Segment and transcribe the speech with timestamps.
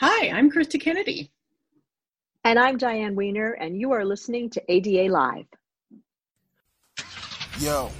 [0.00, 1.30] Hi, I'm Krista Kennedy.
[2.42, 5.44] And I'm Diane Weiner, and you are listening to ADA Live.
[7.58, 7.90] Yo.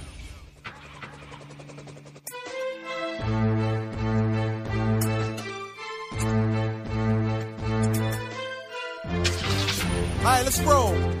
[10.17, 11.20] All right, let's roll.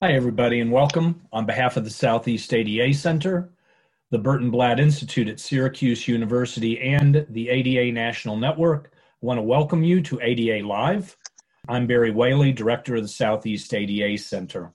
[0.00, 3.50] Hi, everybody, and welcome on behalf of the Southeast ADA Center,
[4.12, 8.92] the Burton Blatt Institute at Syracuse University, and the ADA National Network.
[8.94, 11.16] I want to welcome you to ADA Live.
[11.68, 14.72] I'm Barry Whaley, Director of the Southeast ADA Center.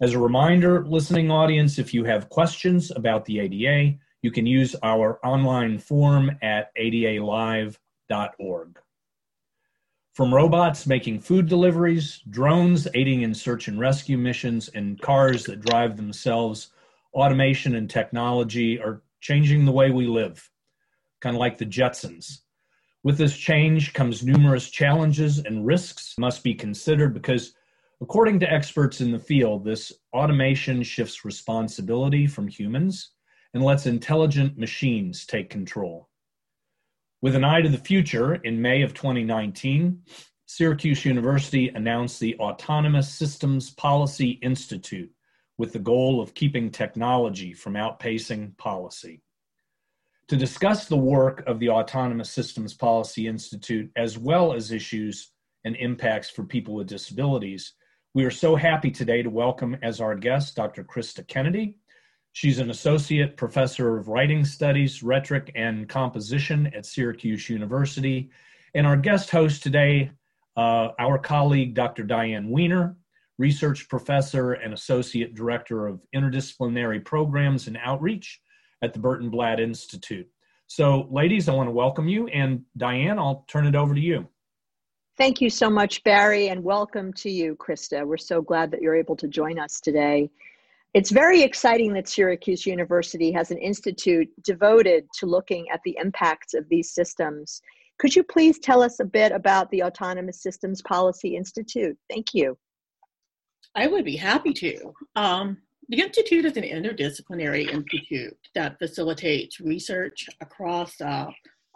[0.00, 4.74] As a reminder, listening audience, if you have questions about the ADA, you can use
[4.82, 7.76] our online form at adalive.org.
[10.18, 15.60] From robots making food deliveries, drones aiding in search and rescue missions, and cars that
[15.60, 16.72] drive themselves,
[17.14, 20.50] automation and technology are changing the way we live,
[21.20, 22.40] kind of like the Jetsons.
[23.04, 27.54] With this change comes numerous challenges and risks must be considered because,
[28.00, 33.12] according to experts in the field, this automation shifts responsibility from humans
[33.54, 36.07] and lets intelligent machines take control.
[37.20, 40.02] With an eye to the future, in May of 2019,
[40.46, 45.10] Syracuse University announced the Autonomous Systems Policy Institute
[45.56, 49.20] with the goal of keeping technology from outpacing policy.
[50.28, 55.32] To discuss the work of the Autonomous Systems Policy Institute, as well as issues
[55.64, 57.72] and impacts for people with disabilities,
[58.14, 60.84] we are so happy today to welcome as our guest Dr.
[60.84, 61.78] Krista Kennedy,
[62.32, 68.30] She's an associate professor of writing studies, rhetoric, and composition at Syracuse University.
[68.74, 70.10] And our guest host today,
[70.56, 72.04] uh, our colleague, Dr.
[72.04, 72.96] Diane Weiner,
[73.38, 78.40] research professor and associate director of interdisciplinary programs and outreach
[78.82, 80.28] at the Burton Blatt Institute.
[80.66, 82.28] So, ladies, I want to welcome you.
[82.28, 84.28] And Diane, I'll turn it over to you.
[85.16, 88.06] Thank you so much, Barry, and welcome to you, Krista.
[88.06, 90.30] We're so glad that you're able to join us today.
[90.98, 96.54] It's very exciting that Syracuse University has an institute devoted to looking at the impacts
[96.54, 97.62] of these systems.
[98.00, 101.96] Could you please tell us a bit about the Autonomous Systems Policy Institute?
[102.10, 102.58] Thank you.
[103.76, 104.92] I would be happy to.
[105.14, 111.26] Um, the Institute is an interdisciplinary institute that facilitates research across uh,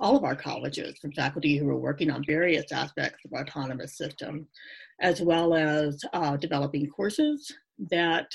[0.01, 4.49] all of our colleges from faculty who are working on various aspects of autonomous systems,
[5.01, 7.53] as well as uh, developing courses
[7.89, 8.27] that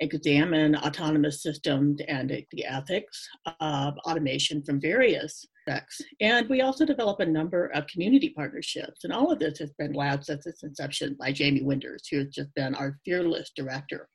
[0.00, 3.28] examine autonomous systems and the ethics
[3.60, 6.00] of automation from various aspects.
[6.20, 9.04] And we also develop a number of community partnerships.
[9.04, 12.28] And all of this has been led since its inception by Jamie Winders, who has
[12.28, 14.08] just been our fearless director.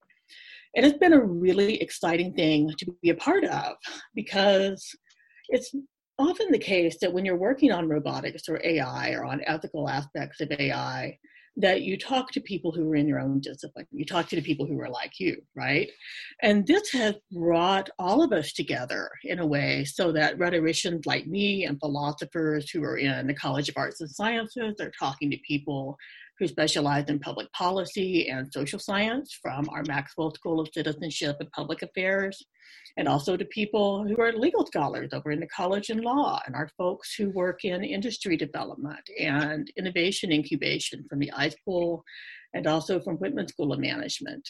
[0.75, 3.75] And it's been a really exciting thing to be a part of
[4.15, 4.95] because
[5.49, 5.75] it's
[6.17, 10.39] often the case that when you're working on robotics or AI or on ethical aspects
[10.39, 11.17] of AI,
[11.57, 13.85] that you talk to people who are in your own discipline.
[13.91, 15.89] You talk to the people who are like you, right?
[16.41, 21.28] And this has brought all of us together in a way so that rhetoricians like
[21.28, 25.38] me and philosophers who are in the College of Arts and Sciences are talking to
[25.45, 25.97] people
[26.41, 31.52] who specialize in public policy and social science from our Maxwell School of Citizenship and
[31.52, 32.44] Public Affairs,
[32.97, 36.56] and also to people who are legal scholars over in the College in Law, and
[36.56, 42.02] our folks who work in industry development and innovation incubation from the iSchool
[42.56, 44.50] and also from Whitman School of Management.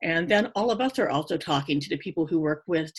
[0.00, 2.92] And then all of us are also talking to the people who work with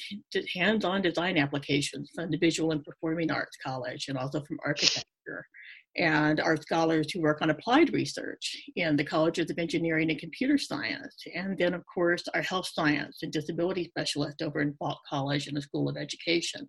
[0.54, 5.46] hands on design applications from the Visual and Performing Arts College and also from architecture
[5.98, 10.58] and our scholars who work on applied research in the colleges of engineering and computer
[10.58, 15.48] science, and then, of course, our health science and disability specialists over in Falk College
[15.48, 16.68] and the School of Education.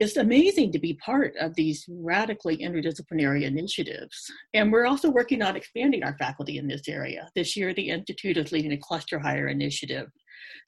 [0.00, 4.30] It's amazing to be part of these radically interdisciplinary initiatives.
[4.54, 7.28] And we're also working on expanding our faculty in this area.
[7.34, 10.08] This year, the Institute is leading a cluster hire initiative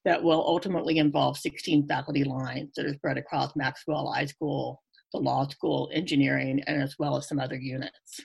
[0.05, 4.77] that will ultimately involve 16 faculty lines that are spread across Maxwell iSchool,
[5.13, 8.21] the law school, engineering, and as well as some other units.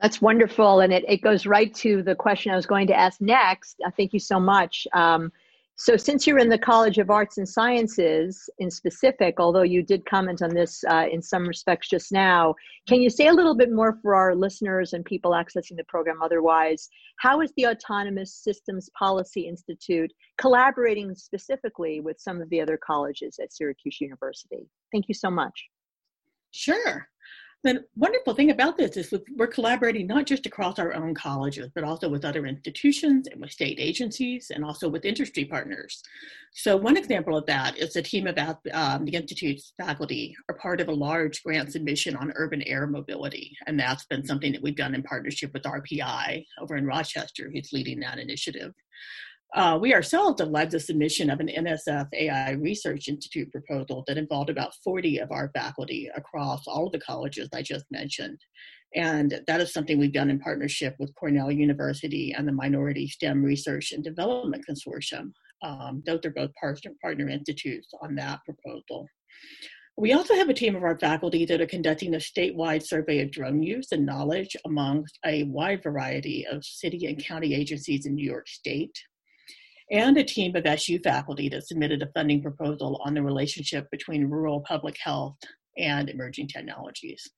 [0.00, 0.80] That's wonderful.
[0.80, 3.80] And it, it goes right to the question I was going to ask next.
[3.84, 4.86] Uh, thank you so much.
[4.94, 5.30] Um,
[5.82, 10.04] so, since you're in the College of Arts and Sciences in specific, although you did
[10.04, 12.54] comment on this uh, in some respects just now,
[12.86, 16.20] can you say a little bit more for our listeners and people accessing the program
[16.20, 16.90] otherwise?
[17.18, 23.38] How is the Autonomous Systems Policy Institute collaborating specifically with some of the other colleges
[23.42, 24.68] at Syracuse University?
[24.92, 25.64] Thank you so much.
[26.50, 27.08] Sure.
[27.62, 31.84] The wonderful thing about this is we're collaborating not just across our own colleges, but
[31.84, 36.02] also with other institutions and with state agencies and also with industry partners.
[36.54, 38.38] So one example of that is a team of
[38.72, 43.54] um, the Institute's faculty are part of a large grant submission on urban air mobility.
[43.66, 47.72] And that's been something that we've done in partnership with RPI over in Rochester, who's
[47.72, 48.72] leading that initiative.
[49.54, 54.16] Uh, we ourselves have led the submission of an NSF AI Research Institute proposal that
[54.16, 58.38] involved about 40 of our faculty across all of the colleges I just mentioned.
[58.94, 63.42] And that is something we've done in partnership with Cornell University and the Minority STEM
[63.42, 65.32] Research and Development Consortium.
[65.62, 69.06] Um, those are both partner, partner institutes on that proposal.
[69.96, 73.32] We also have a team of our faculty that are conducting a statewide survey of
[73.32, 78.24] drone use and knowledge amongst a wide variety of city and county agencies in New
[78.24, 78.96] York State
[79.90, 84.26] and a team of SU faculty that submitted a funding proposal on the relationship between
[84.26, 85.36] rural public health
[85.76, 87.28] and emerging technologies.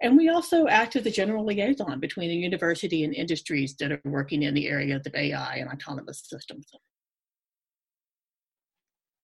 [0.00, 4.00] And we also act as a general liaison between the university and industries that are
[4.04, 6.66] working in the areas of AI and autonomous systems.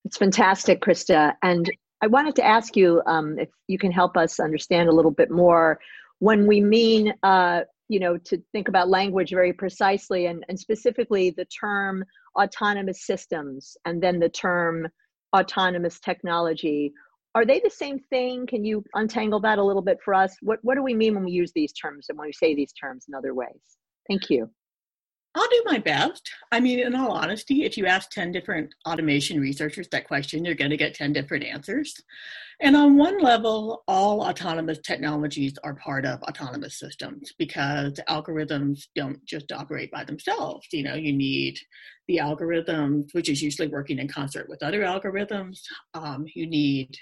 [0.04, 1.34] It's fantastic, Krista.
[1.42, 1.70] And
[2.02, 5.30] I wanted to ask you um, if you can help us understand a little bit
[5.30, 5.80] more
[6.19, 11.30] when we mean, uh, you know, to think about language very precisely and, and specifically
[11.30, 12.04] the term
[12.38, 14.88] autonomous systems and then the term
[15.36, 16.92] autonomous technology.
[17.34, 18.46] Are they the same thing?
[18.46, 20.36] Can you untangle that a little bit for us?
[20.40, 22.72] What, what do we mean when we use these terms and when we say these
[22.72, 23.60] terms in other ways?
[24.08, 24.50] Thank you
[25.36, 26.31] I'll do my best.
[26.52, 30.54] I mean, in all honesty, if you ask 10 different automation researchers that question, you're
[30.54, 32.00] going to get 10 different answers.
[32.60, 39.25] And on one level, all autonomous technologies are part of autonomous systems because algorithms don't
[39.25, 40.69] just operate by themselves.
[40.72, 41.58] You know, you need
[42.06, 45.62] the algorithms, which is usually working in concert with other algorithms.
[45.94, 46.96] Um, you need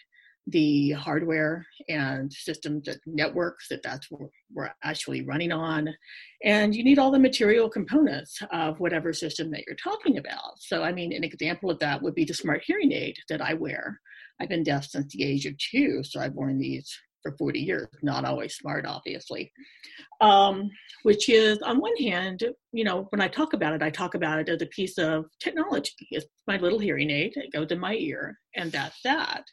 [0.49, 5.89] the hardware and systems that networks that that's what we're actually running on.
[6.45, 10.59] And you need all the material components of whatever system that you're talking about.
[10.59, 13.55] So i mean an example of that would be the smart hearing aid that i
[13.55, 14.01] wear.
[14.41, 16.93] I've been deaf since the age of two so i've worn these
[17.23, 19.53] for 40 years not always smart obviously.
[20.21, 20.71] Um,
[21.05, 22.43] which is on one hand
[22.73, 25.27] you know when i talk about it i talk about it as a piece of
[25.41, 25.93] technology.
[26.11, 29.45] It's my little hearing aid it goes in my ear and that's that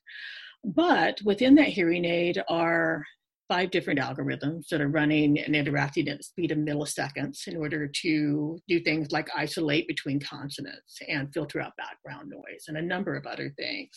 [0.63, 3.03] but within that hearing aid are
[3.49, 7.87] five different algorithms that are running and interacting at the speed of milliseconds in order
[7.87, 13.15] to do things like isolate between consonants and filter out background noise and a number
[13.15, 13.89] of other things.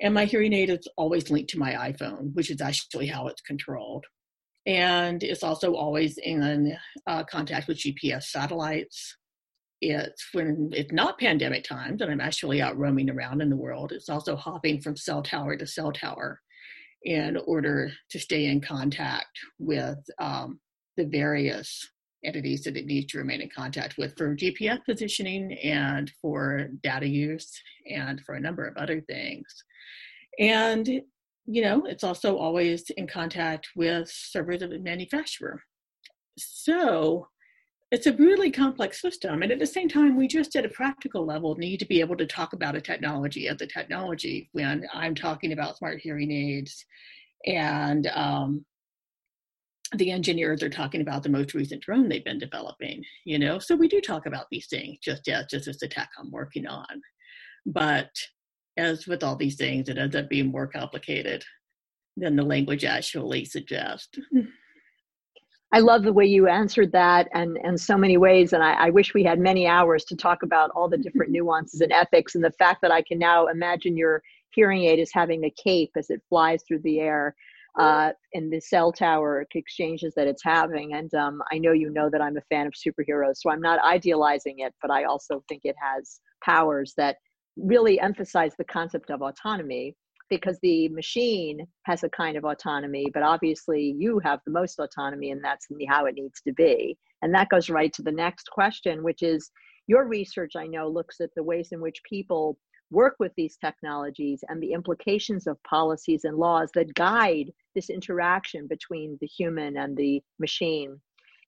[0.00, 3.40] And my hearing aid is always linked to my iPhone, which is actually how it's
[3.40, 4.04] controlled.
[4.66, 6.76] And it's also always in
[7.06, 9.16] uh, contact with GPS satellites
[9.80, 13.92] it's when it's not pandemic times and I'm actually out roaming around in the world,
[13.92, 16.40] it's also hopping from cell tower to cell tower
[17.02, 20.58] in order to stay in contact with um,
[20.96, 21.88] the various
[22.24, 27.06] entities that it needs to remain in contact with for GPS positioning and for data
[27.06, 27.52] use
[27.88, 29.46] and for a number of other things.
[30.38, 30.86] And,
[31.46, 35.62] you know, it's also always in contact with servers of the manufacturer.
[36.38, 37.28] So
[37.92, 39.42] it's a really complex system.
[39.42, 42.16] And at the same time, we just at a practical level need to be able
[42.16, 46.84] to talk about a technology as a technology when I'm talking about smart hearing aids
[47.46, 48.64] and um,
[49.94, 53.60] the engineers are talking about the most recent drone they've been developing, you know?
[53.60, 56.66] So we do talk about these things just as just as the tech I'm working
[56.66, 57.00] on.
[57.66, 58.10] But
[58.76, 61.44] as with all these things, it ends up being more complicated
[62.16, 64.18] than the language actually suggests.
[65.72, 68.52] I love the way you answered that and in so many ways.
[68.52, 71.80] And I, I, wish we had many hours to talk about all the different nuances
[71.80, 75.44] and ethics and the fact that I can now imagine your hearing aid is having
[75.44, 77.34] a cape as it flies through the air
[77.78, 80.94] uh, in the cell tower exchanges that it's having.
[80.94, 83.84] And um, I know you know that I'm a fan of superheroes, so I'm not
[83.84, 87.16] idealizing it, but I also think it has powers that
[87.56, 89.94] really emphasize the concept of autonomy
[90.28, 95.30] because the machine has a kind of autonomy, but obviously you have the most autonomy,
[95.30, 96.96] and that's how it needs to be.
[97.22, 99.50] And that goes right to the next question, which is
[99.86, 102.58] your research, I know, looks at the ways in which people
[102.90, 108.66] work with these technologies and the implications of policies and laws that guide this interaction
[108.66, 111.00] between the human and the machine.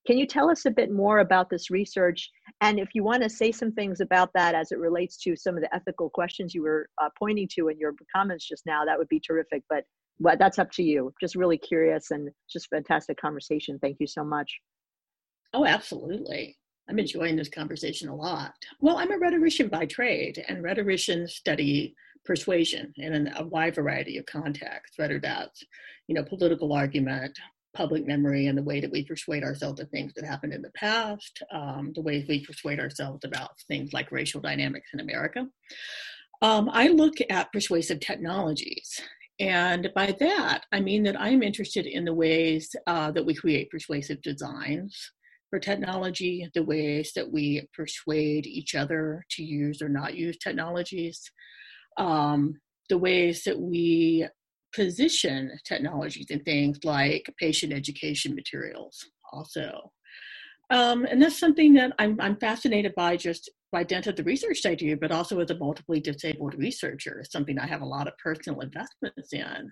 [0.09, 2.31] Can you tell us a bit more about this research?
[2.61, 5.55] And if you want to say some things about that as it relates to some
[5.55, 8.97] of the ethical questions you were uh, pointing to in your comments just now, that
[8.97, 9.61] would be terrific.
[9.69, 9.83] But
[10.19, 11.13] but that's up to you.
[11.21, 13.77] Just really curious and just fantastic conversation.
[13.77, 14.51] Thank you so much.
[15.53, 16.57] Oh, absolutely.
[16.89, 18.55] I'm enjoying this conversation a lot.
[18.81, 21.93] Well, I'm a rhetorician by trade, and rhetoricians study
[22.25, 25.63] persuasion in a wide variety of contexts, whether that's,
[26.07, 27.37] you know, political argument,
[27.73, 30.71] public memory and the way that we persuade ourselves of things that happened in the
[30.71, 35.47] past, um, the ways we persuade ourselves about things like racial dynamics in America.
[36.41, 38.99] Um, I look at persuasive technologies.
[39.39, 43.69] And by that, I mean that I'm interested in the ways uh, that we create
[43.69, 45.11] persuasive designs
[45.49, 51.31] for technology, the ways that we persuade each other to use or not use technologies,
[51.97, 52.59] um,
[52.89, 54.27] the ways that we
[54.73, 59.91] position technologies and things like patient education materials also.
[60.69, 64.65] Um, and that's something that I'm, I'm fascinated by just by dint of the research
[64.65, 68.17] I do, but also as a multiply disabled researcher, something I have a lot of
[68.17, 69.71] personal investments in.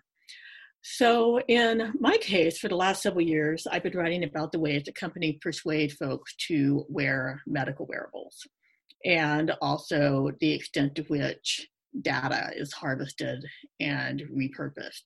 [0.81, 4.83] So, in my case, for the last several years, I've been writing about the ways
[4.85, 8.47] that companies persuade folks to wear medical wearables
[9.03, 11.67] and also the extent to which
[12.01, 13.43] data is harvested
[13.79, 15.03] and repurposed.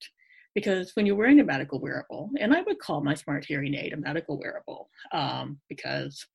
[0.54, 3.94] Because when you're wearing a medical wearable, and I would call my smart hearing aid
[3.94, 6.26] a medical wearable um, because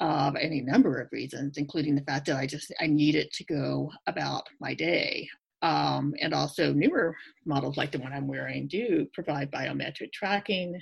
[0.00, 3.44] of any number of reasons, including the fact that I just I need it to
[3.44, 5.28] go about my day.
[5.60, 10.80] Um, and also newer models like the one I'm wearing do provide biometric tracking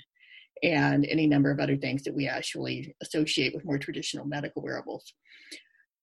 [0.61, 5.13] and any number of other things that we actually associate with more traditional medical wearables.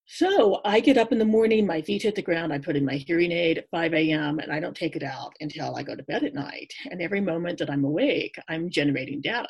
[0.07, 2.85] So I get up in the morning, my feet hit the ground, I put in
[2.85, 5.95] my hearing aid at 5 a.m., and I don't take it out until I go
[5.95, 6.71] to bed at night.
[6.91, 9.49] And every moment that I'm awake, I'm generating data,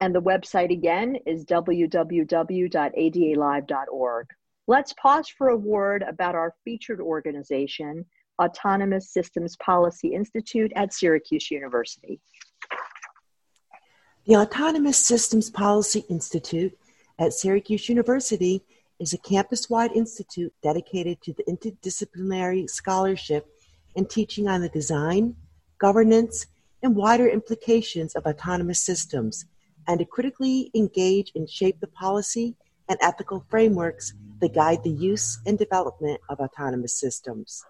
[0.00, 4.26] And the website again is www.adalive.org.
[4.66, 8.04] Let's pause for a word about our featured organization,
[8.42, 12.20] Autonomous Systems Policy Institute at Syracuse University.
[14.26, 16.76] The Autonomous Systems Policy Institute
[17.18, 18.64] at Syracuse University
[18.98, 23.46] is a campus-wide institute dedicated to the interdisciplinary scholarship
[23.96, 25.36] and teaching on the design,
[25.78, 26.46] governance,
[26.82, 29.46] and wider implications of autonomous systems,
[29.86, 32.54] and to critically engage and shape the policy
[32.88, 37.64] and ethical frameworks that guide the use and development of autonomous systems.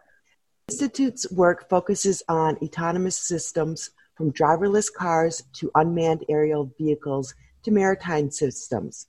[0.67, 7.71] The Institute's work focuses on autonomous systems from driverless cars to unmanned aerial vehicles to
[7.71, 9.07] maritime systems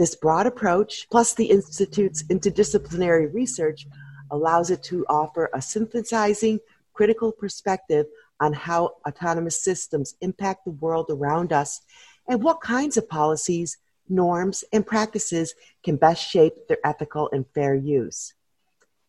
[0.00, 3.86] this broad approach, plus the Institute's interdisciplinary research,
[4.30, 6.58] allows it to offer a synthesizing,
[6.94, 8.06] critical perspective
[8.40, 11.82] on how autonomous systems impact the world around us
[12.26, 13.76] and what kinds of policies,
[14.08, 15.54] norms, and practices
[15.84, 18.32] can best shape their ethical and fair use.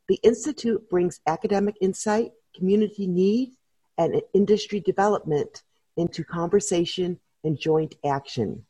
[0.10, 3.54] The Institute brings academic insight, community need,
[3.98, 5.64] and industry development
[5.96, 8.66] into conversation and joint action.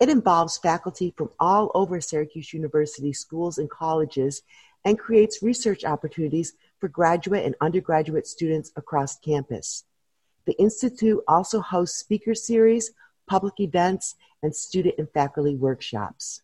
[0.00, 4.42] It involves faculty from all over Syracuse University schools and colleges
[4.84, 9.84] and creates research opportunities for graduate and undergraduate students across campus.
[10.46, 12.90] The Institute also hosts speaker series,
[13.26, 16.42] public events, and student and faculty workshops.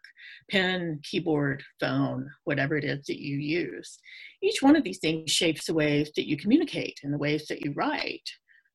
[0.50, 3.98] pen, keyboard, phone, whatever it is that you use.
[4.42, 7.60] Each one of these things shapes the ways that you communicate and the ways that
[7.60, 8.28] you write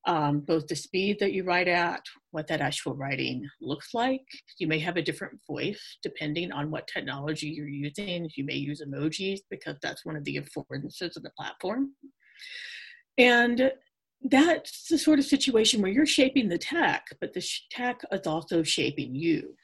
[0.05, 4.23] um, both the speed that you write at, what that actual writing looks like.
[4.57, 8.29] You may have a different voice depending on what technology you're using.
[8.35, 11.91] You may use emojis because that's one of the affordances of the platform.
[13.17, 13.71] And
[14.23, 18.63] that's the sort of situation where you're shaping the tech, but the tech is also
[18.63, 19.55] shaping you.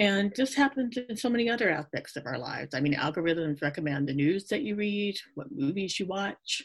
[0.00, 2.74] And this happens in so many other aspects of our lives.
[2.74, 6.62] I mean, algorithms recommend the news that you read, what movies you watch,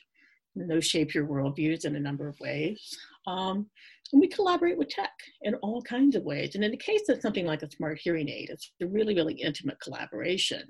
[0.56, 2.98] and those shape your worldviews in a number of ways.
[3.28, 3.68] Um,
[4.14, 5.12] and we collaborate with tech
[5.42, 6.56] in all kinds of ways.
[6.56, 9.34] And in the case of something like a smart hearing aid, it's a really, really
[9.34, 10.64] intimate collaboration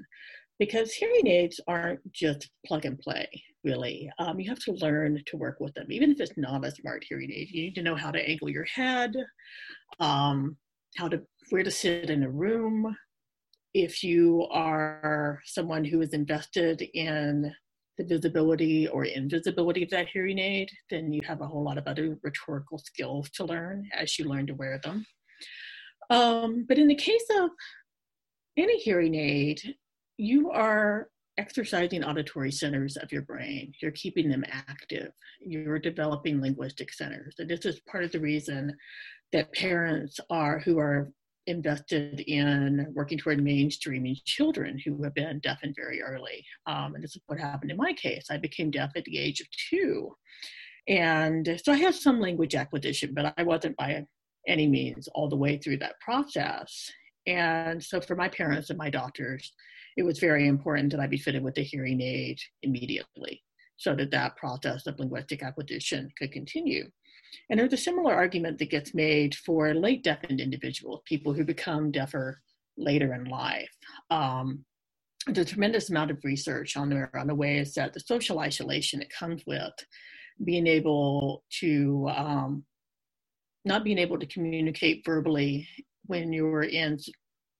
[0.57, 3.27] because hearing aids aren't just plug and play,
[3.63, 4.09] really.
[4.17, 5.91] Um, you have to learn to work with them.
[5.91, 8.49] Even if it's not a smart hearing aid, you need to know how to angle
[8.49, 9.13] your head,
[9.99, 10.57] um,
[10.95, 12.95] how to where to sit in a room.
[13.73, 17.51] If you are someone who is invested in
[17.97, 21.87] the visibility or invisibility of that hearing aid, then you have a whole lot of
[21.87, 25.05] other rhetorical skills to learn as you learn to wear them.
[26.09, 27.49] Um, but in the case of
[28.57, 29.61] any hearing aid,
[30.17, 33.73] you are exercising auditory centers of your brain.
[33.81, 35.11] You're keeping them active.
[35.41, 37.35] You're developing linguistic centers.
[37.39, 38.73] And this is part of the reason
[39.33, 41.11] that parents are who are
[41.47, 46.45] invested in working toward mainstreaming children who have been deafened very early.
[46.65, 48.27] Um, and this is what happened in my case.
[48.29, 50.15] I became deaf at the age of two.
[50.87, 54.05] And so I had some language acquisition, but I wasn't by
[54.47, 56.91] any means all the way through that process.
[57.27, 59.51] And so for my parents and my doctors,
[59.97, 63.41] it was very important that I be fitted with a hearing aid immediately
[63.77, 66.89] so that that process of linguistic acquisition could continue.
[67.49, 71.91] And there's a similar argument that gets made for late deafened individuals, people who become
[71.91, 72.41] deafer
[72.77, 73.69] later in life.
[74.09, 74.65] Um,
[75.27, 78.99] there's a tremendous amount of research on the, on the ways that the social isolation
[78.99, 79.73] that comes with
[80.43, 82.63] being able to um,
[83.63, 85.67] not being able to communicate verbally
[86.05, 86.99] when you're in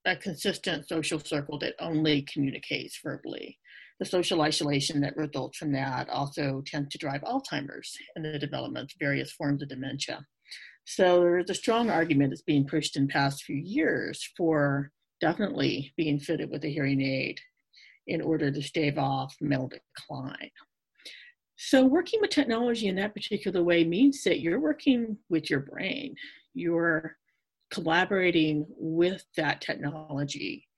[0.04, 3.58] a consistent social circle that only communicates verbally
[3.98, 8.92] the social isolation that results from that also tends to drive Alzheimer's and the development
[8.92, 10.24] of various forms of dementia.
[10.84, 16.20] So there's a strong argument that's being pushed in past few years for definitely being
[16.20, 17.40] fitted with a hearing aid
[18.06, 20.50] in order to stave off mental decline.
[21.56, 26.14] So working with technology in that particular way means that you're working with your brain.
[26.54, 27.16] You're
[27.70, 30.68] collaborating with that technology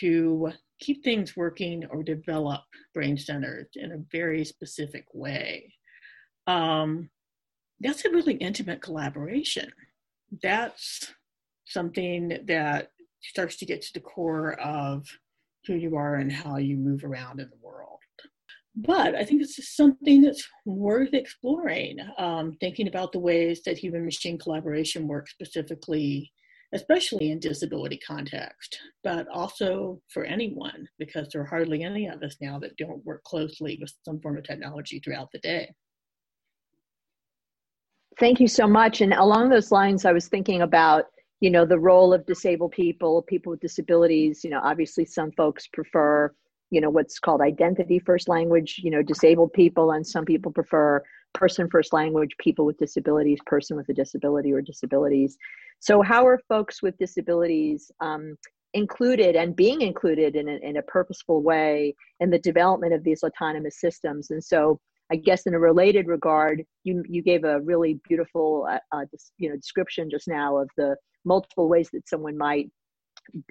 [0.00, 2.62] to keep things working or develop
[2.94, 5.72] brain centers in a very specific way.
[6.46, 7.10] Um,
[7.80, 9.70] that's a really intimate collaboration.
[10.42, 11.12] That's
[11.66, 12.90] something that
[13.22, 15.06] starts to get to the core of
[15.66, 17.98] who you are and how you move around in the world.
[18.74, 23.78] But I think it's just something that's worth exploring, um, thinking about the ways that
[23.78, 26.32] human machine collaboration works specifically
[26.74, 32.36] especially in disability context, but also for anyone, because there are hardly any of us
[32.40, 35.70] now that don't work closely with some form of technology throughout the day.
[38.18, 39.00] Thank you so much.
[39.00, 41.04] And along those lines, I was thinking about,
[41.40, 44.44] you know, the role of disabled people, people with disabilities.
[44.44, 46.32] You know, obviously some folks prefer,
[46.70, 51.02] you know, what's called identity first language, you know, disabled people, and some people prefer
[51.34, 55.36] person first language, people with disabilities, person with a disability or disabilities.
[55.80, 58.36] So, how are folks with disabilities um,
[58.74, 63.22] included and being included in a, in a purposeful way in the development of these
[63.22, 64.30] autonomous systems?
[64.30, 68.78] And so, I guess in a related regard, you you gave a really beautiful uh,
[68.92, 69.04] uh,
[69.38, 72.70] you know description just now of the multiple ways that someone might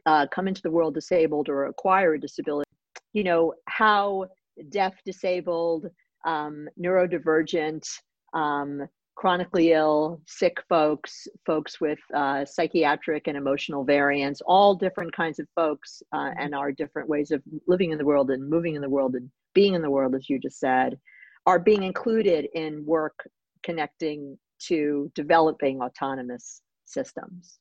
[0.05, 2.69] uh, come into the world disabled or acquire a disability.
[3.13, 4.25] You know how
[4.69, 5.87] deaf, disabled,
[6.25, 7.87] um, neurodivergent,
[8.33, 15.39] um, chronically ill, sick folks, folks with uh, psychiatric and emotional variants, all different kinds
[15.39, 16.39] of folks, uh, mm-hmm.
[16.39, 19.29] and our different ways of living in the world and moving in the world and
[19.53, 20.97] being in the world, as you just said,
[21.45, 23.27] are being included in work
[23.63, 27.59] connecting to developing autonomous systems.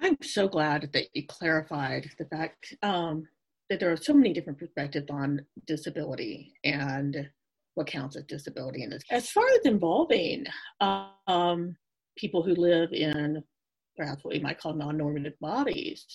[0.00, 3.26] I'm so glad that you clarified the fact um,
[3.68, 7.28] that there are so many different perspectives on disability and
[7.74, 9.02] what counts as disability in this.
[9.10, 10.46] As far as involving
[10.80, 11.76] um,
[12.16, 13.42] people who live in
[13.96, 16.06] perhaps what we might call non-normative bodies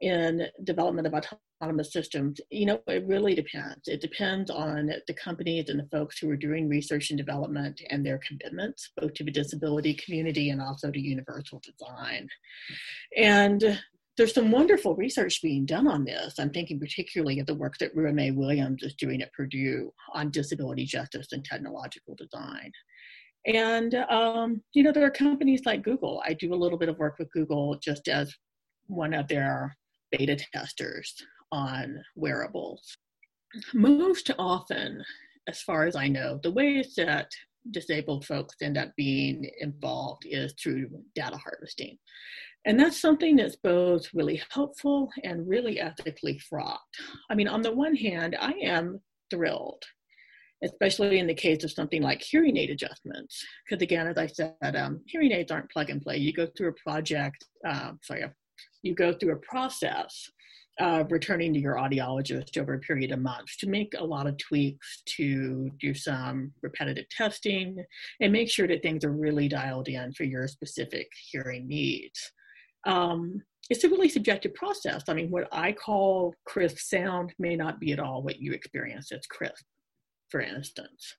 [0.00, 1.14] in development of
[1.60, 3.86] autonomous systems, you know, it really depends.
[3.86, 8.04] It depends on the companies and the folks who are doing research and development and
[8.04, 12.28] their commitments, both to the disability community and also to universal design.
[13.16, 13.78] And
[14.16, 16.34] there's some wonderful research being done on this.
[16.38, 20.84] I'm thinking particularly of the work that Renee Williams is doing at Purdue on disability
[20.84, 22.70] justice and technological design.
[23.46, 26.22] And, um, you know, there are companies like Google.
[26.26, 28.34] I do a little bit of work with Google just as
[28.86, 29.74] one of their
[30.10, 31.14] beta testers
[31.52, 32.96] on wearables.
[33.72, 35.02] Most often,
[35.48, 37.30] as far as I know, the ways that
[37.70, 41.98] disabled folks end up being involved is through data harvesting.
[42.66, 46.80] And that's something that's both really helpful and really ethically fraught.
[47.30, 49.82] I mean, on the one hand, I am thrilled,
[50.62, 53.42] especially in the case of something like hearing aid adjustments.
[53.64, 56.18] Because again, as I said, um, hearing aids aren't plug and play.
[56.18, 58.24] You go through a project, uh, sorry,
[58.82, 60.30] you go through a process
[60.78, 64.36] of returning to your audiologist over a period of months to make a lot of
[64.38, 67.84] tweaks, to do some repetitive testing,
[68.20, 72.32] and make sure that things are really dialed in for your specific hearing needs
[72.86, 75.04] um, it's a really subjective process.
[75.08, 79.12] I mean, what I call crisp sound may not be at all what you experience
[79.12, 79.64] as crisp,
[80.28, 81.14] for instance.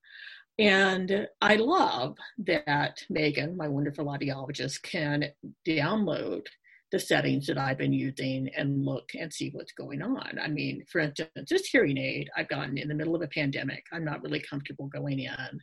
[0.59, 5.25] And I love that Megan, my wonderful audiologist, can
[5.67, 6.45] download
[6.91, 10.37] the settings that I've been using and look and see what's going on.
[10.41, 13.85] I mean, for instance, this hearing aid I've gotten in the middle of a pandemic.
[13.93, 15.59] I'm not really comfortable going in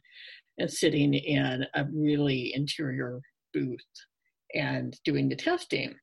[0.57, 3.21] and sitting in a really interior
[3.53, 3.79] booth
[4.55, 5.95] and doing the testing.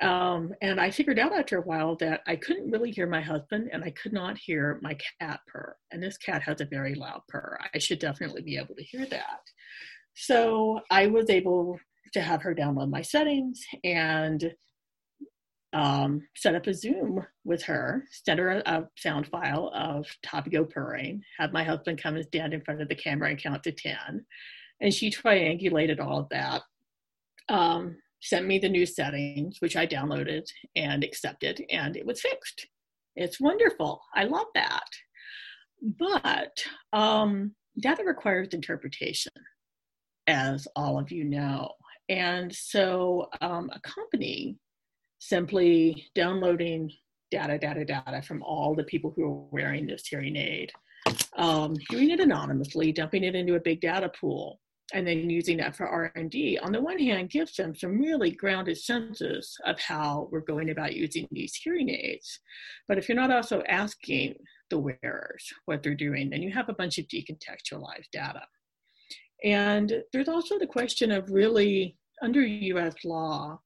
[0.00, 3.70] Um, and I figured out after a while that I couldn't really hear my husband
[3.72, 5.74] and I could not hear my cat purr.
[5.90, 7.58] And this cat has a very loud purr.
[7.74, 9.40] I should definitely be able to hear that.
[10.14, 11.80] So I was able
[12.12, 14.52] to have her download my settings and
[15.72, 20.64] um, set up a Zoom with her, send her a, a sound file of Tapio
[20.64, 23.72] purring, have my husband come and stand in front of the camera and count to
[23.72, 23.96] 10.
[24.80, 26.62] And she triangulated all of that
[27.48, 30.44] um, sent me the new settings, which I downloaded
[30.76, 32.66] and accepted, and it was fixed.
[33.16, 34.00] It's wonderful.
[34.14, 34.88] I love that.
[35.82, 36.52] But
[36.92, 39.32] um, data requires interpretation,
[40.26, 41.70] as all of you know.
[42.08, 44.56] And so um, a company
[45.18, 46.90] simply downloading
[47.30, 50.72] data, data, data from all the people who are wearing this hearing aid,
[51.36, 54.60] um, doing it anonymously, dumping it into a big data pool,
[54.94, 58.78] and then using that for R&D, on the one hand, gives them some really grounded
[58.78, 62.40] senses of how we're going about using these hearing aids.
[62.86, 64.36] But if you're not also asking
[64.70, 68.42] the wearers what they're doing, then you have a bunch of decontextualized data.
[69.44, 73.60] And there's also the question of really, under US law,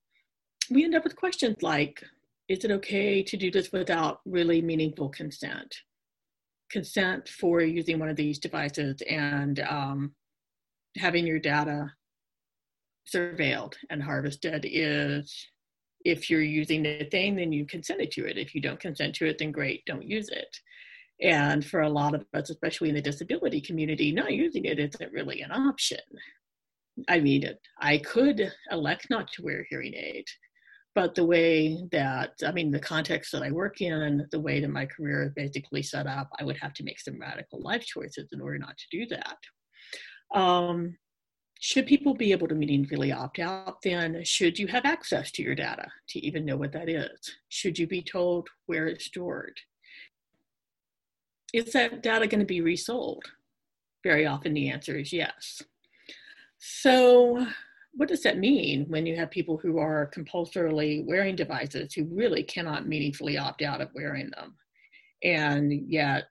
[0.71, 2.03] we end up with questions like,
[2.49, 5.75] is it okay to do this without really meaningful consent?
[6.71, 10.15] Consent for using one of these devices and um,
[10.97, 11.93] having your data
[13.13, 15.49] surveilled and harvested is
[16.05, 18.39] if you're using the thing, then you consented to it.
[18.39, 20.57] If you don't consent to it, then great, don't use it.
[21.21, 25.13] And for a lot of us, especially in the disability community, not using it isn't
[25.13, 26.01] really an option.
[27.09, 30.25] I mean, I could elect not to wear a hearing aid,
[30.95, 34.69] but the way that, I mean, the context that I work in, the way that
[34.69, 38.29] my career is basically set up, I would have to make some radical life choices
[38.33, 39.39] in order not to do that.
[40.35, 40.97] Um,
[41.61, 45.55] should people be able to meaningfully opt out, then should you have access to your
[45.55, 47.37] data to even know what that is?
[47.51, 49.57] Should you be told where it's stored?
[51.53, 53.25] Is that data going to be resold?
[54.03, 55.63] Very often the answer is yes.
[56.59, 57.47] So,
[57.93, 62.43] what does that mean when you have people who are compulsorily wearing devices who really
[62.43, 64.57] cannot meaningfully opt out of wearing them?
[65.23, 66.27] And yet,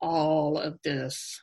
[0.00, 1.42] all of this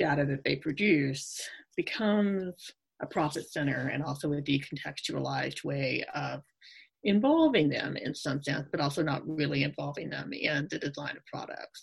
[0.00, 1.40] data that they produce
[1.76, 6.42] becomes a profit center and also a decontextualized way of
[7.04, 11.24] involving them in some sense, but also not really involving them in the design of
[11.26, 11.82] products.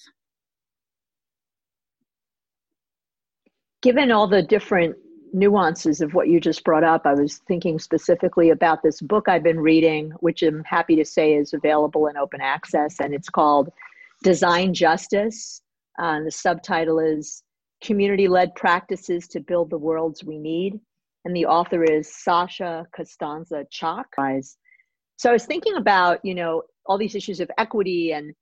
[3.82, 4.96] Given all the different
[5.34, 9.44] nuances of what you just brought up, I was thinking specifically about this book I've
[9.44, 13.70] been reading, which I'm happy to say is available in open access, and it's called
[14.24, 15.62] Design Justice.
[16.00, 17.44] Uh, the subtitle is
[17.84, 20.80] Community Led Practices to Build the Worlds We Need.
[21.26, 24.08] And the author is Sasha Costanza Chock.
[25.18, 28.34] So I was thinking about, you know, all these issues of equity and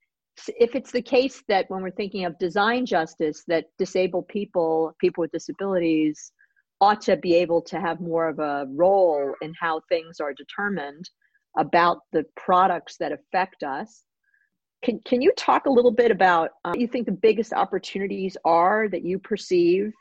[0.48, 5.22] if it's the case that when we're thinking of design justice that disabled people people
[5.22, 6.32] with disabilities
[6.82, 11.10] ought to be able to have more of a role in how things are determined
[11.58, 14.04] about the products that affect us
[14.86, 18.88] can, can you talk a little bit about uh, you think the biggest opportunities are
[18.88, 19.92] that you perceive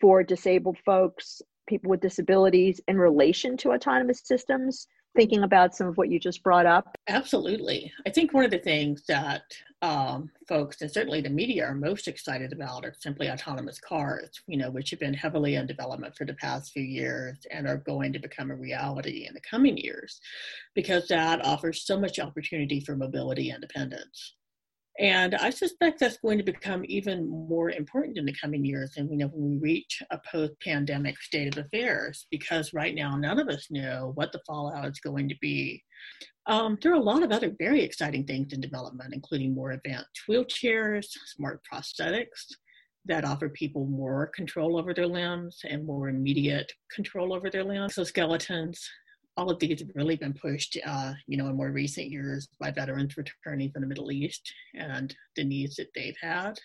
[0.00, 5.96] for disabled folks people with disabilities in relation to autonomous systems thinking about some of
[5.96, 6.96] what you just brought up?
[7.08, 7.92] Absolutely.
[8.06, 9.42] I think one of the things that
[9.82, 14.58] um, folks and certainly the media are most excited about are simply autonomous cars, you
[14.58, 18.12] know, which have been heavily in development for the past few years and are going
[18.12, 20.20] to become a reality in the coming years
[20.74, 24.34] because that offers so much opportunity for mobility independence.
[25.00, 29.10] And I suspect that's going to become even more important in the coming years and
[29.10, 33.48] you know when we reach a post-pandemic state of affairs, because right now none of
[33.48, 35.82] us know what the fallout is going to be.
[36.46, 40.20] Um, there are a lot of other very exciting things in development, including more advanced
[40.28, 42.44] wheelchairs, smart prosthetics
[43.06, 47.94] that offer people more control over their limbs and more immediate control over their limbs.
[47.94, 48.78] Exoskeletons,
[49.36, 52.70] all of these have really been pushed, uh, you know, in more recent years by
[52.70, 56.58] veterans returning from the Middle East and the needs that they've had.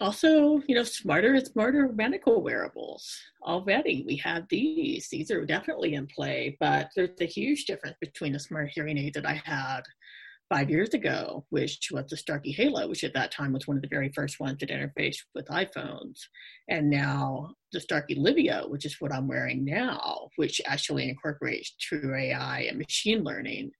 [0.00, 3.18] Also, you know, smarter and smarter medical wearables.
[3.42, 5.08] Already we have these.
[5.08, 9.14] These are definitely in play, but there's a huge difference between a smart hearing aid
[9.14, 9.82] that I had
[10.48, 13.82] five years ago, which was the Starkey Halo, which at that time was one of
[13.82, 16.20] the very first ones that interfaced with iPhones.
[16.68, 22.14] And now the Starkey Livio, which is what I'm wearing now, which actually incorporates true
[22.16, 23.70] AI and machine learning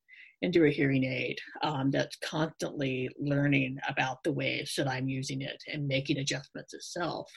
[0.43, 5.63] into a hearing aid um, that's constantly learning about the ways that I'm using it
[5.73, 7.31] and making adjustments itself.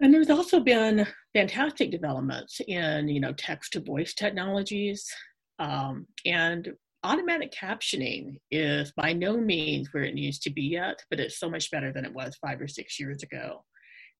[0.00, 5.06] And there's also been fantastic developments in, you know, text to voice technologies
[5.60, 6.72] um, and
[7.04, 11.50] automatic captioning is by no means where it needs to be yet, but it's so
[11.50, 13.64] much better than it was five or six years ago.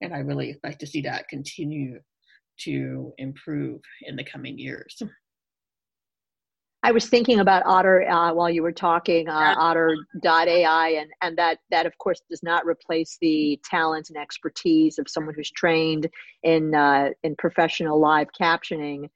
[0.01, 1.99] And I really expect to see that continue
[2.61, 5.01] to improve in the coming years.
[6.85, 11.59] I was thinking about Otter uh, while you were talking, uh, Otter.ai, and, and that,
[11.71, 16.09] that, of course, does not replace the talent and expertise of someone who's trained
[16.43, 19.07] in, uh, in professional live captioning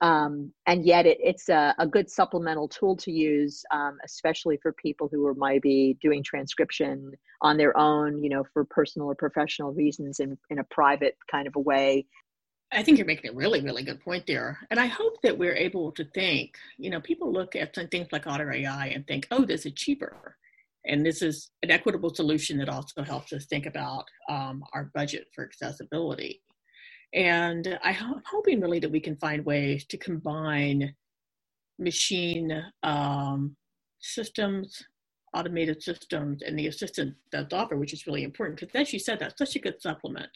[0.00, 4.72] um, and yet it, it's a, a, good supplemental tool to use, um, especially for
[4.72, 9.72] people who are maybe doing transcription on their own, you know, for personal or professional
[9.72, 12.06] reasons in, in a private kind of a way.
[12.72, 14.58] I think you're making a really, really good point there.
[14.70, 18.26] And I hope that we're able to think, you know, people look at things like
[18.26, 20.36] Otter AI and think, oh, this is cheaper.
[20.86, 25.28] And this is an equitable solution that also helps us think about um, our budget
[25.34, 26.42] for accessibility.
[27.14, 30.94] And I'm hoping really that we can find ways to combine
[31.78, 33.56] machine um,
[34.00, 34.82] systems,
[35.32, 39.20] automated systems, and the assistance that's offered, which is really important because, as you said,
[39.20, 40.30] that's such a good supplement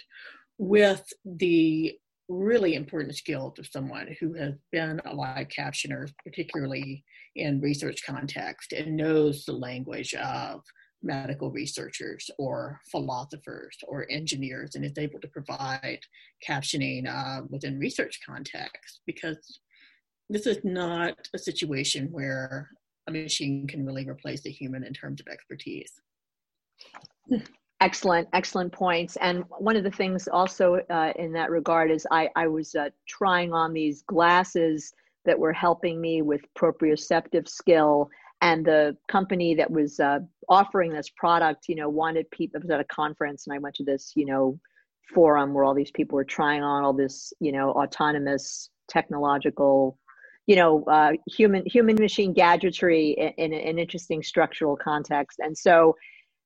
[0.59, 7.03] with the really important skills of someone who has been a live captioner, particularly
[7.37, 10.61] in research context, and knows the language of
[11.03, 16.01] medical researchers or philosophers or engineers and is able to provide
[16.47, 19.61] captioning uh, within research context because
[20.29, 22.69] this is not a situation where
[23.07, 25.93] a machine can really replace a human in terms of expertise.
[27.81, 29.17] Excellent, excellent points.
[29.21, 32.91] And one of the things also uh, in that regard is I, I was uh,
[33.07, 34.93] trying on these glasses
[35.25, 41.11] that were helping me with proprioceptive skill and the company that was uh, offering this
[41.16, 44.12] product you know wanted people it was at a conference and i went to this
[44.14, 44.59] you know
[45.12, 49.98] forum where all these people were trying on all this you know autonomous technological
[50.48, 55.38] you know uh, human human machine gadgetry in, in an interesting structural context.
[55.38, 55.94] And so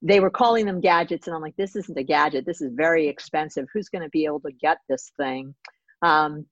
[0.03, 2.45] they were calling them gadgets and i'm like this isn't a gadget.
[2.45, 3.67] This is very expensive.
[3.73, 5.55] Who's going to be able to get this thing?
[6.03, 6.47] Um,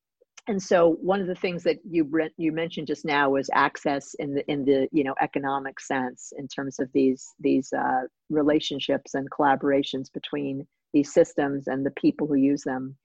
[0.48, 4.34] and so one of the things that you you mentioned just now was access in
[4.34, 9.30] the in the you know economic sense in terms of these these uh, relationships and
[9.30, 12.96] collaborations between these systems and the people who use them.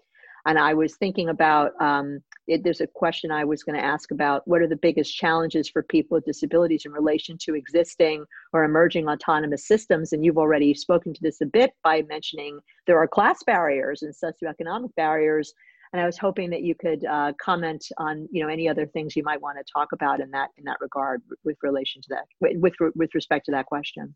[0.48, 4.12] And i was thinking about um, it, there's a question i was going to ask
[4.12, 8.64] about what are the biggest challenges for people with disabilities in relation to existing or
[8.64, 10.14] emerging autonomous systems?
[10.14, 14.14] And you've already spoken to this a bit by mentioning there are class barriers and
[14.14, 15.54] socioeconomic barriers
[15.96, 19.16] and I was hoping that you could uh, comment on you know any other things
[19.16, 22.26] you might want to talk about in that in that regard with relation to that
[22.60, 24.14] with with respect to that question.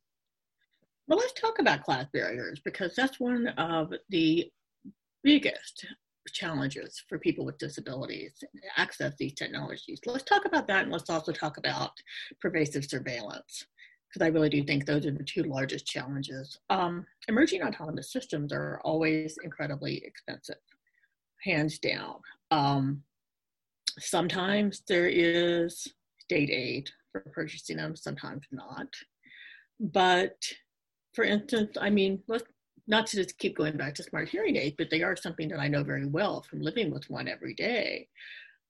[1.07, 4.51] Well, let's talk about class barriers because that's one of the
[5.23, 5.85] biggest
[6.33, 8.33] challenges for people with disabilities
[8.75, 10.01] access these technologies.
[10.05, 11.91] Let's talk about that and let's also talk about
[12.41, 13.65] pervasive surveillance
[14.09, 16.59] because I really do think those are the two largest challenges.
[16.69, 20.57] Um, emerging autonomous systems are always incredibly expensive
[21.43, 22.15] hands down.
[22.51, 23.03] Um,
[23.97, 25.87] sometimes there is
[26.19, 28.87] state aid for purchasing them, sometimes not.
[29.79, 30.35] But
[31.13, 32.45] for instance, I mean, let's
[32.87, 35.59] not to just keep going back to smart hearing aids, but they are something that
[35.59, 38.07] I know very well from living with one every day.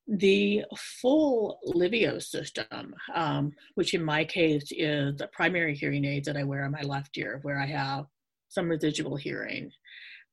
[0.08, 6.36] The full Livio system, um, which in my case is a primary hearing aid that
[6.36, 8.05] I wear on my left ear, where I have
[8.49, 9.71] some residual hearing,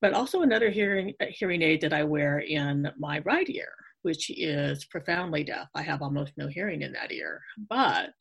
[0.02, 4.30] but also another hearing uh, hearing aid that I wear in my right ear, which
[4.30, 5.68] is profoundly deaf.
[5.74, 8.12] I have almost no hearing in that ear, but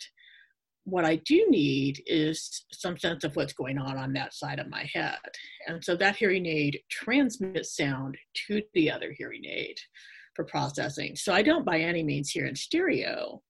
[0.86, 4.70] what I do need is some sense of what's going on on that side of
[4.70, 5.18] my head.
[5.68, 8.16] And so that hearing aid transmits sound
[8.48, 9.78] to the other hearing aid
[10.36, 11.16] for processing.
[11.16, 13.42] So I don't by any means hear in stereo,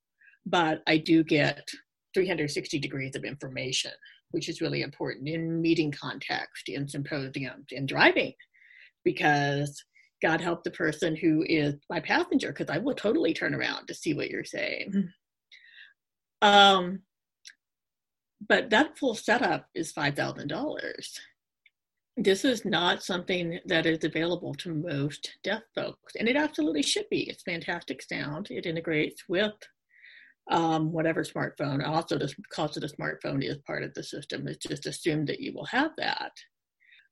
[0.45, 1.67] but I do get
[2.13, 3.91] 360 degrees of information
[4.31, 8.33] which is really important in meeting context, in symposiums, in driving,
[9.03, 9.83] because
[10.21, 13.93] God help the person who is my passenger, because I will totally turn around to
[13.93, 14.91] see what you're saying.
[14.93, 16.47] Mm-hmm.
[16.47, 16.99] Um,
[18.47, 21.19] but that full setup is $5,000.
[22.17, 27.09] This is not something that is available to most deaf folks, and it absolutely should
[27.09, 27.29] be.
[27.29, 28.47] It's fantastic sound.
[28.49, 29.53] It integrates with
[30.51, 31.85] um, whatever smartphone.
[31.85, 34.47] Also, the cost of the smartphone is part of the system.
[34.47, 36.31] It's just assumed that you will have that.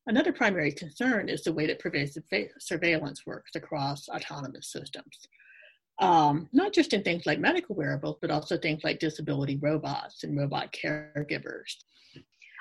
[0.06, 2.24] Another primary concern is the way that pervasive
[2.60, 5.28] surveillance works across autonomous systems.
[6.00, 10.38] Um, not just in things like medical wearables, but also things like disability robots and
[10.38, 11.76] robot caregivers.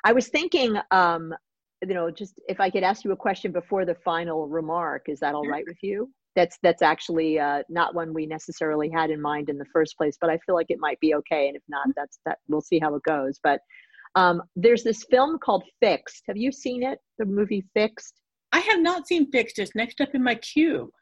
[0.05, 1.35] I was thinking, um,
[1.83, 5.19] you know, just if I could ask you a question before the final remark, is
[5.21, 6.11] that all right with you?
[6.35, 10.17] That's that's actually uh, not one we necessarily had in mind in the first place
[10.21, 11.93] but i feel like it might be okay and if not mm-hmm.
[11.97, 13.61] that's that we'll see how it goes but
[14.15, 16.25] um, there's this film called fixed.
[16.29, 16.99] Have you seen it?
[17.19, 18.21] The movie fixed?
[18.53, 19.59] I have not seen fixed.
[19.59, 20.93] It's next up in my queue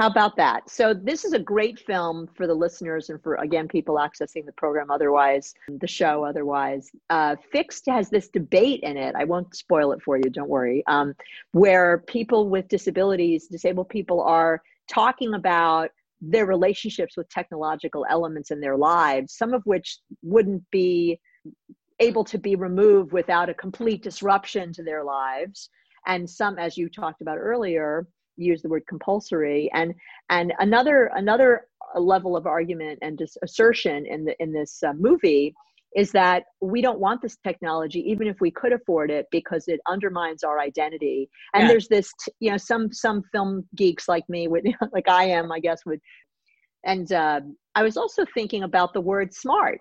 [0.00, 0.70] how about that?
[0.70, 4.52] So this is a great film for the listeners and for again people accessing the
[4.52, 6.90] program otherwise, the show otherwise.
[7.10, 9.14] Uh, Fixed has this debate in it.
[9.14, 10.30] I won't spoil it for you.
[10.30, 10.82] Don't worry.
[10.86, 11.14] Um,
[11.52, 15.90] where people with disabilities, disabled people, are talking about
[16.22, 21.20] their relationships with technological elements in their lives, some of which wouldn't be
[21.98, 25.68] able to be removed without a complete disruption to their lives,
[26.06, 28.06] and some, as you talked about earlier
[28.44, 29.70] use the word compulsory.
[29.74, 29.94] And
[30.28, 35.54] and another another level of argument and just assertion in the in this uh, movie
[35.96, 39.80] is that we don't want this technology even if we could afford it because it
[39.88, 41.28] undermines our identity.
[41.54, 41.68] And yeah.
[41.68, 45.58] there's this you know some some film geeks like me would like i am i
[45.58, 46.00] guess would
[46.84, 47.40] and uh,
[47.74, 49.80] i was also thinking about the word smart.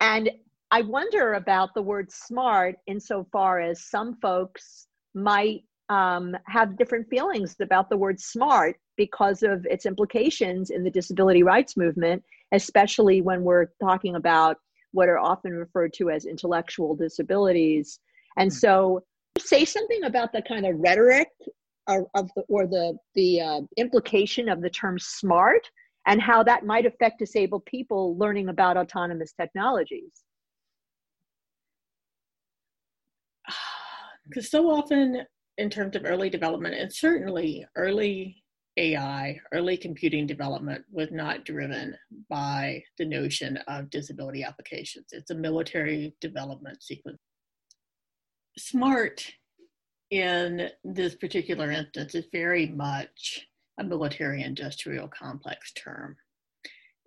[0.00, 0.30] And
[0.70, 7.56] i wonder about the word smart insofar as some folks might um, have different feelings
[7.60, 12.22] about the word smart because of its implications in the disability rights movement,
[12.52, 14.56] especially when we're talking about
[14.92, 18.00] what are often referred to as intellectual disabilities.
[18.36, 18.56] And hmm.
[18.56, 19.04] so,
[19.38, 21.28] say something about the kind of rhetoric
[21.88, 25.70] of, of the, or the the uh, implication of the term smart
[26.06, 30.22] and how that might affect disabled people learning about autonomous technologies.
[34.28, 35.24] Because so often
[35.58, 38.42] in terms of early development, and certainly early
[38.76, 41.96] AI, early computing development was not driven
[42.28, 45.06] by the notion of disability applications.
[45.12, 47.18] It's a military development sequence.
[48.58, 49.24] SMART
[50.10, 53.46] in this particular instance is very much
[53.78, 56.16] a military industrial complex term.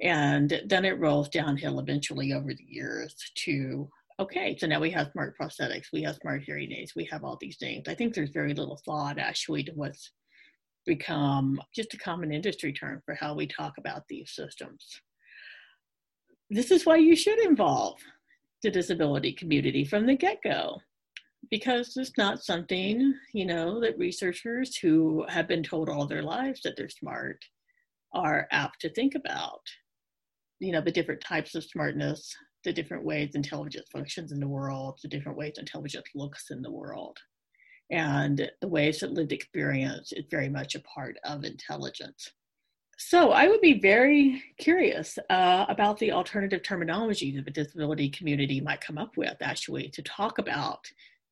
[0.02, 3.90] And then it rolls downhill eventually over the years to
[4.20, 7.38] okay, so now we have smart prosthetics, we have smart hearing aids, we have all
[7.40, 7.88] these things.
[7.88, 10.12] I think there's very little thought actually to what's
[10.86, 14.86] become just a common industry term for how we talk about these systems.
[16.50, 17.98] This is why you should involve
[18.64, 20.80] the disability community from the get go
[21.50, 26.62] because it's not something, you know, that researchers who have been told all their lives
[26.62, 27.40] that they're smart
[28.14, 29.62] are apt to think about.
[30.60, 35.00] You know, the different types of smartness, the different ways intelligence functions in the world,
[35.02, 37.18] the different ways intelligence looks in the world.
[37.92, 42.32] And the ways that lived experience is very much a part of intelligence.
[42.98, 48.60] So I would be very curious uh, about the alternative terminology that the disability community
[48.60, 50.86] might come up with actually to talk about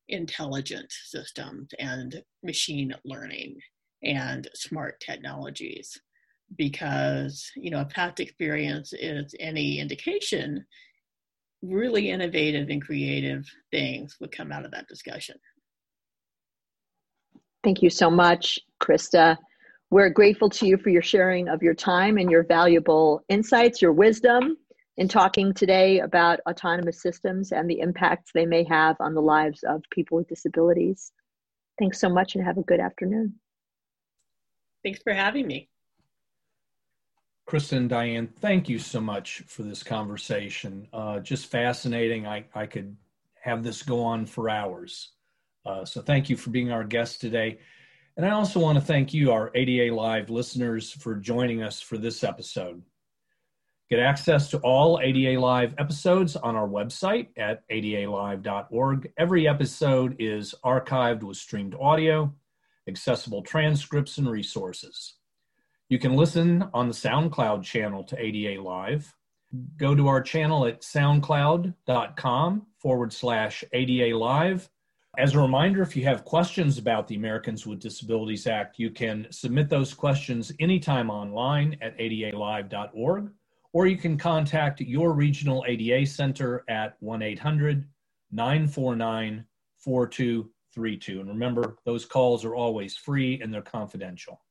[0.08, 3.58] intelligent systems and machine learning
[4.02, 6.00] and smart technologies
[6.56, 10.64] because you know a past experience is any indication
[11.62, 15.36] really innovative and creative things would come out of that discussion
[17.64, 19.36] thank you so much krista
[19.90, 23.92] we're grateful to you for your sharing of your time and your valuable insights your
[23.92, 24.56] wisdom
[24.98, 29.62] in talking today about autonomous systems and the impacts they may have on the lives
[29.62, 31.12] of people with disabilities.
[31.78, 33.34] Thanks so much and have a good afternoon.
[34.82, 35.68] Thanks for having me.
[37.48, 40.86] Kristen, Diane, thank you so much for this conversation.
[40.92, 42.26] Uh, just fascinating.
[42.26, 42.94] I, I could
[43.40, 45.12] have this go on for hours.
[45.64, 47.58] Uh, so thank you for being our guest today.
[48.18, 51.96] And I also want to thank you, our ADA Live listeners, for joining us for
[51.96, 52.82] this episode.
[53.88, 59.10] Get access to all ADA Live episodes on our website at adalive.org.
[59.16, 62.30] Every episode is archived with streamed audio,
[62.86, 65.14] accessible transcripts, and resources.
[65.88, 69.14] You can listen on the SoundCloud channel to ADA Live.
[69.78, 74.68] Go to our channel at soundcloud.com forward slash ADA Live.
[75.16, 79.26] As a reminder, if you have questions about the Americans with Disabilities Act, you can
[79.30, 83.32] submit those questions anytime online at adalive.org
[83.72, 87.86] or you can contact your regional ADA center at 1 800
[88.30, 89.44] 949
[89.78, 91.20] 4232.
[91.20, 94.42] And remember, those calls are always free and they're confidential.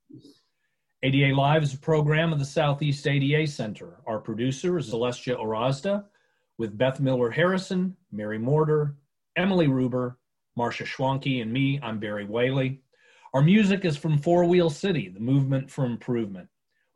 [1.03, 3.97] ADA Live is a program of the Southeast ADA Center.
[4.07, 6.05] Our producer is Celestia Ohrazda
[6.57, 8.95] with Beth Miller Harrison, Mary Morter,
[9.35, 10.17] Emily Ruber,
[10.55, 11.79] Marcia Schwanke, and me.
[11.83, 12.81] I'm Barry Whaley.
[13.35, 16.49] Our music is from Four Wheel City, the movement for improvement.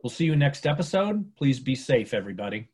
[0.03, 1.35] We'll see you next episode.
[1.35, 2.69] Please be safe, everybody.